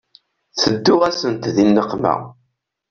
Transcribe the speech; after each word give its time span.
Tedduɣ-asent 0.61 1.43
di 1.55 1.65
nneqma. 1.69 2.13